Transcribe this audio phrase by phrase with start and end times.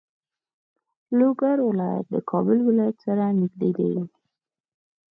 [1.17, 3.91] لوګر ولایت د کابل ولایت سره نږدې دی.